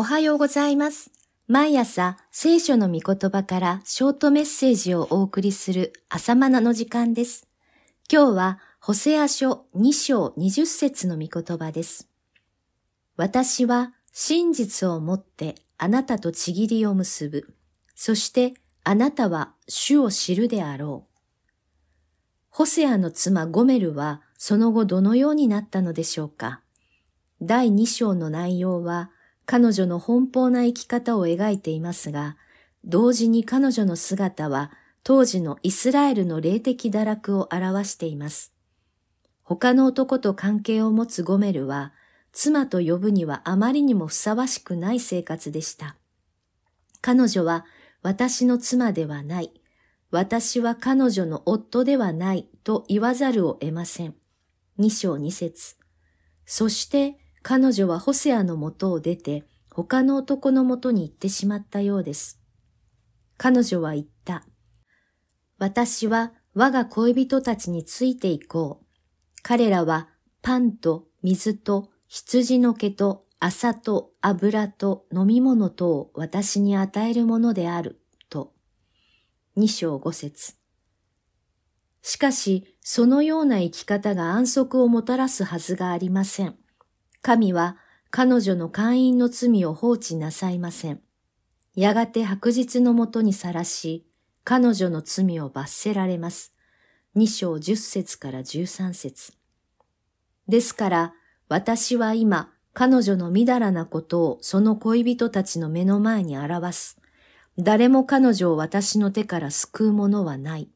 [0.00, 1.12] おはようございます。
[1.46, 7.46] 毎朝聖書の御言葉からショートメッセージをお送りする朝マナの時間です。
[8.10, 12.08] 今日はホセア書2章20節の御言葉です。
[13.18, 17.54] 私は真実をもってあなたとちぎりを結ぶ。
[17.94, 18.54] そして
[18.84, 21.20] あなたは主を知るであろう。
[22.48, 26.62] ホセアの妻ゴメルはその後どのようになったのでしょうか
[27.42, 29.10] 第2章の内容は
[29.50, 32.36] 彼女の奔放な生き方を描いていますが、
[32.84, 34.70] 同時に彼女の姿は
[35.02, 38.54] 当時のイスラエルの霊的堕落を表しています。
[39.42, 41.92] 他の男と関係を持つゴメルは、
[42.30, 45.96] 妻と呼ぶにはあまりにもふさわしくない生活でした。
[47.00, 47.66] 彼女は
[48.02, 49.50] 私の妻ではない。
[50.12, 54.14] 私は彼女の夫ではないと言わざるを得ません。
[54.78, 55.74] 二章二節。
[56.46, 62.40] そして彼女はホセアのもとを出て他の男のもとに行ってしまったようです。
[63.36, 64.44] 彼女は言った。
[65.58, 68.86] 私は我が恋人たちについて行こう。
[69.42, 70.08] 彼らは
[70.42, 78.02] パンと水と羊の毛と麻と油と飲み物とを私に与えるものである。
[78.28, 78.52] と。
[79.56, 80.54] 二章五節。
[82.02, 86.56] しかし、そのような生き方が安息をもたらすはずがありません。
[87.22, 87.76] 神は
[88.10, 91.00] 彼女の会員の罪を放置なさいません。
[91.76, 94.04] やがて白日のもとにさらし、
[94.42, 96.52] 彼女の罪を罰せられます。
[97.14, 99.32] 二章十節から十三節。
[100.48, 101.14] ですから、
[101.48, 107.00] 私は今、彼女のみだらなことをその恋人たちの目の前に表す。
[107.58, 110.68] 誰も彼女を私の手から救うものはない。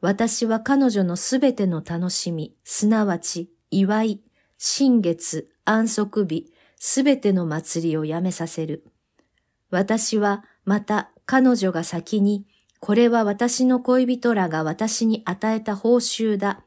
[0.00, 4.22] 私は彼女のすべての楽しみ、すなわち祝い、
[4.58, 8.84] 新月、安息日、すべての祭りをやめさせる。
[9.70, 12.44] 私はまた彼女が先に、
[12.80, 16.64] これは私の恋人らが私に与えた報酬だ、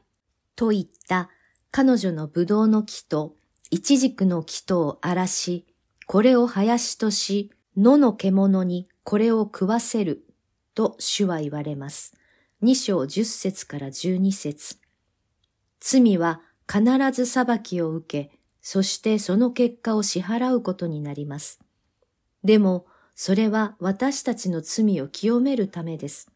[0.56, 1.28] と言った
[1.70, 3.36] 彼女の葡萄の木と、
[3.70, 5.66] イチジクの木とを荒らし、
[6.06, 10.24] これを林とし、野の獣にこれを食わせる、
[10.74, 12.14] と主は言われます。
[12.62, 14.76] 二章十節から十二節
[15.80, 21.60] 罪は必ず裁きを受け、そしてその結果を支払うことになります。
[22.44, 26.30] でも、それは私たちの罪を清めるためです。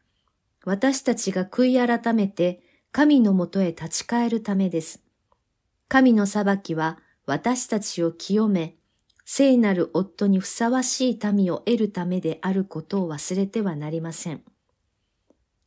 [0.63, 2.61] 私たちが悔い改めて
[2.91, 5.01] 神のもとへ立ち返るためです。
[5.87, 8.75] 神の裁きは私たちを清め、
[9.25, 14.43] 聖なる夫にふさわしい民を得るためであることを忘れてはなりません。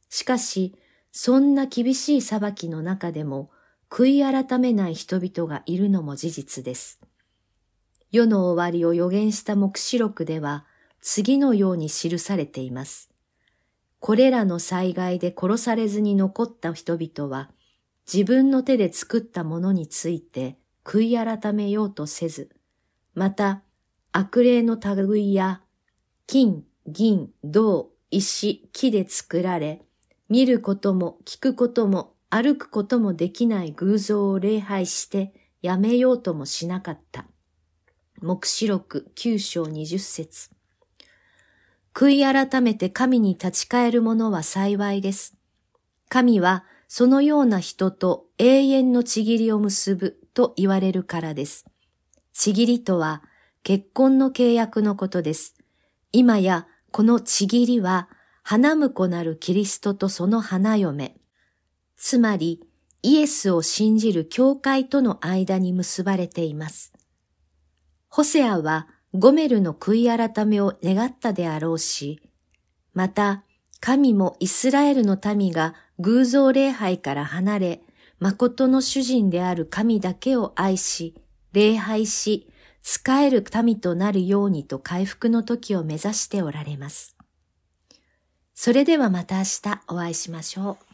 [0.08, 0.74] しかし、
[1.12, 3.50] そんな厳しい裁きの中でも、
[3.90, 7.00] 悔い改めない人々がいるのも事実です。
[8.12, 10.64] 世の終わりを予言した目視録では、
[11.00, 13.10] 次のように記されています。
[13.98, 17.50] これらの災害で殺されずに残った人々は、
[18.10, 22.50] 自分の手で作ったものについて悔い改めようとせず、
[23.14, 23.62] また、
[24.12, 25.62] 悪霊の類や、
[26.26, 29.82] 金、銀、銅、石、木で作られ、
[30.28, 37.26] 見ることも聞くことも歩くこともできない偶像を礼拝してやめようともしなかった。
[38.22, 40.50] 目視録九章二十節
[41.92, 45.36] 悔い改めて神に立ち返る者は幸いです。
[46.08, 51.66] 神はそのような人と永遠のちぎりを結ぶと言われるからです。
[52.32, 53.22] ちぎりとは
[53.64, 55.56] 結婚の契約のことです。
[56.12, 58.08] 今やこのちぎりは
[58.42, 61.16] 花婿なるキリストとその花嫁、
[62.02, 62.62] つまり
[63.02, 66.94] イエスを信じる教会との間に結ばれています。
[68.08, 72.22] ホセアはゴメルの悔い改めを願ったであろうし、
[72.94, 73.44] また
[73.80, 77.80] 神もイスラエルの民が偶像礼拝から離れ、
[78.18, 81.14] 誠の主人である神だけを愛し、
[81.52, 82.50] 礼拝し、
[82.82, 87.14] 仕える民となるようにと回復の時を目指しておられます。
[88.54, 90.89] それではまた明日お会いしましょう。